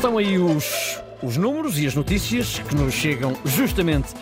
[0.00, 4.14] Estão aí os, os números e as notícias que nos chegam justamente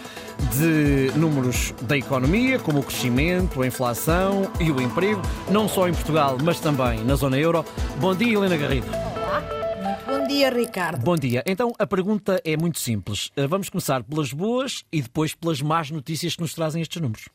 [0.59, 5.93] de números da economia, como o crescimento, a inflação e o emprego, não só em
[5.95, 7.65] Portugal, mas também na zona euro.
[8.01, 8.89] Bom dia, Helena Garrido.
[8.89, 9.41] Olá,
[9.81, 11.01] muito bom dia, Ricardo.
[11.05, 11.45] Bom dia.
[11.47, 13.31] Então, a pergunta é muito simples.
[13.37, 17.29] Eh, vamos começar pelas boas e depois pelas más notícias que nos trazem estes números.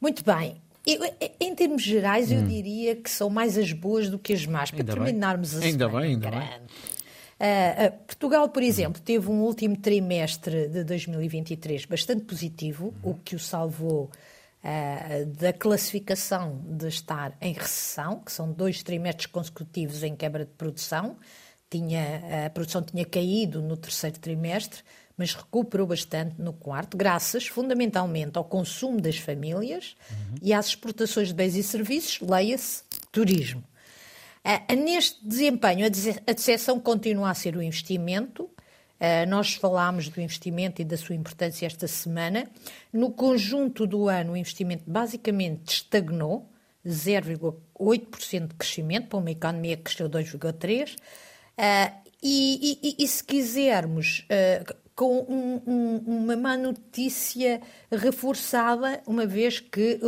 [0.00, 0.62] Muito bem.
[0.86, 1.02] Eu,
[1.38, 4.80] em termos gerais, eu diria que são mais as boas do que as más, para
[4.80, 5.04] Ainda bem.
[5.04, 6.48] terminarmos a Ainda semana bem, ainda bem.
[7.40, 13.36] Ah, ah, Portugal, por exemplo, teve um último trimestre de 2023 bastante positivo, o que
[13.36, 14.10] o salvou
[14.62, 20.50] ah, da classificação de estar em recessão, que são dois trimestres consecutivos em quebra de
[20.52, 21.16] produção.
[21.70, 24.80] Tinha, a produção tinha caído no terceiro trimestre,
[25.16, 29.96] mas recuperou bastante no quarto, graças fundamentalmente ao consumo das famílias
[30.40, 33.62] e às exportações de bens e serviços, leia-se turismo.
[34.44, 38.48] Ah, Neste desempenho, a decepção continua a ser o investimento.
[39.00, 42.48] Ah, Nós falámos do investimento e da sua importância esta semana.
[42.92, 46.48] No conjunto do ano, o investimento basicamente estagnou,
[46.86, 50.96] 0,8% de crescimento, para uma economia que cresceu 2,3%.
[51.56, 51.92] Ah,
[52.22, 54.26] e, e- e- se quisermos,
[54.96, 57.60] com um- um- uma má notícia
[57.92, 60.00] reforçada, uma vez que,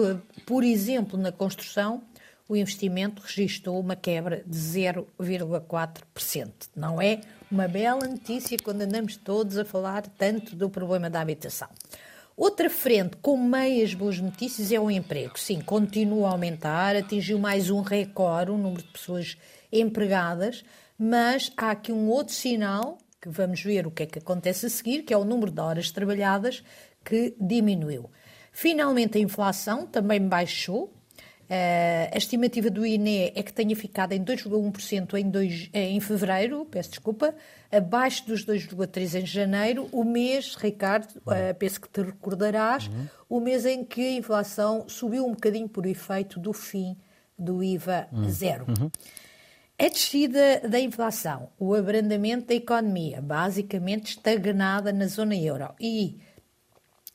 [0.44, 2.02] por exemplo, na construção,
[2.50, 6.50] o investimento registrou uma quebra de 0,4%.
[6.74, 11.68] Não é uma bela notícia quando andamos todos a falar tanto do problema da habitação.
[12.36, 15.38] Outra frente com meias boas notícias é o emprego.
[15.38, 19.36] Sim, continua a aumentar, atingiu mais um recorde o número de pessoas
[19.72, 20.64] empregadas,
[20.98, 24.70] mas há aqui um outro sinal que vamos ver o que é que acontece a
[24.70, 26.64] seguir, que é o número de horas trabalhadas
[27.04, 28.10] que diminuiu.
[28.50, 30.92] Finalmente, a inflação também baixou,
[32.12, 36.90] a estimativa do INE é que tenha ficado em 2,1% em, dois- em fevereiro, peço
[36.90, 37.34] desculpa,
[37.72, 42.88] abaixo dos 2,3% em janeiro, o mês, Ricardo, uh, penso que te recordarás,
[43.28, 46.96] o mês em que a inflação subiu um bocadinho por efeito do fim
[47.36, 48.66] do IVA zero.
[49.78, 55.70] A descida da inflação, o abrandamento da economia, basicamente estagnada na zona euro.
[55.80, 56.18] E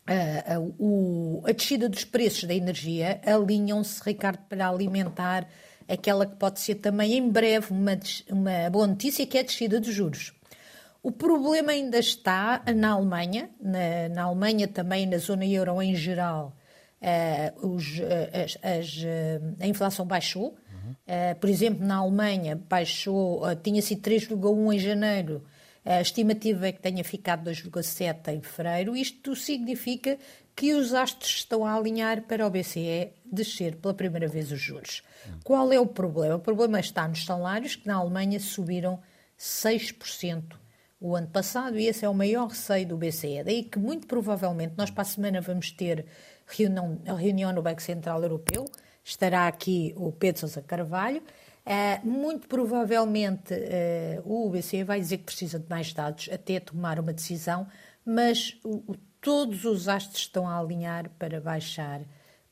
[0.07, 5.47] ah, ah, o- a descida dos preços da energia alinham-se, Ricardo, para alimentar
[5.87, 7.97] aquela que pode ser também em breve uma,
[8.29, 10.33] uma boa notícia, que é a descida dos juros.
[11.03, 16.55] O problema ainda está na Alemanha, na, na Alemanha também na zona euro em geral,
[17.01, 17.99] ah, os,
[18.33, 20.55] as- as, ah, a inflação baixou.
[21.07, 25.43] Ah, por exemplo, na Alemanha baixou, tinha sido 3,1 em janeiro,
[25.85, 28.95] a estimativa é que tenha ficado 2,7 em fevereiro.
[28.95, 30.17] Isto significa
[30.55, 35.03] que os astros estão a alinhar para o BCE descer pela primeira vez os juros.
[35.43, 36.35] Qual é o problema?
[36.35, 38.99] O problema está nos salários, que na Alemanha subiram
[39.37, 40.55] 6%
[40.99, 43.43] o ano passado, e esse é o maior receio do BCE.
[43.43, 46.05] Daí que, muito provavelmente, nós para a semana vamos ter
[46.47, 48.65] reunião, reunião no Banco Central Europeu.
[49.09, 51.21] Estará aqui o Pedro Sousa Carvalho.
[51.63, 56.99] Eh, muito provavelmente eh, o BCE vai dizer que precisa de mais dados até tomar
[56.99, 57.67] uma decisão,
[58.03, 62.01] mas o- o- todos os astros estão a alinhar para baixar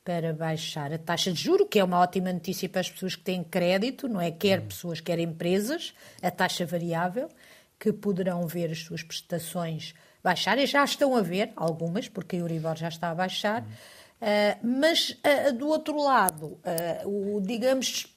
[0.06, 3.24] para baixar a taxa de juro, que é uma ótima notícia para as pessoas que
[3.24, 4.30] têm crédito, não é?
[4.32, 7.30] Quer pessoas, quer empresas, a taxa variável,
[7.80, 12.40] que poderão ver as suas prestações baixar, e já estão a ver algumas, porque a
[12.40, 14.03] Euribor já está a baixar, Ah,
[14.64, 18.08] mas ah, do outro lado, ah, o, digamos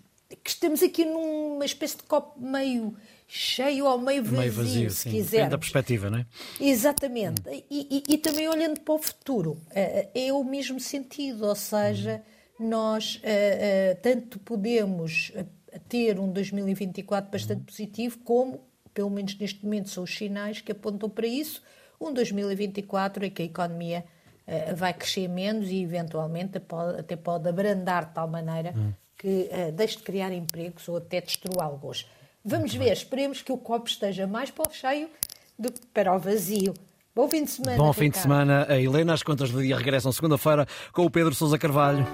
[0.43, 2.97] que estamos aqui numa espécie de copo meio
[3.29, 5.09] cheio ou meio vazio, Meio vazio, se.
[5.09, 6.27] Depende da perspectiva, não é?
[6.61, 7.43] Exatamente.
[7.71, 12.23] E, e- e também olhando para o futuro, é o mesmo sentido, ou seja,
[12.59, 15.33] nós eh, eh, tanto podemos
[15.89, 18.61] ter um 2024 bastante positivo, como,
[18.95, 21.63] pelo menos neste momento, são os sinais que apontam para isso,
[22.01, 24.05] um 2024 em que a economia
[24.77, 26.61] vai crescer menos e, eventualmente,
[26.99, 28.75] até pode abrandar de tal maneira
[29.17, 32.09] que eh, deixe de criar empregos ou até destrua alguns.
[32.45, 35.09] Vamos ver, esperemos que o copo esteja mais para o cheio
[35.59, 36.75] do que para o vazio.
[37.15, 37.79] Bom fim de semana.
[37.79, 38.23] Bom fim de Ricardo.
[38.23, 38.67] semana.
[38.69, 42.07] A Helena, as contas do dia regressam segunda-feira com o Pedro Sousa Carvalho.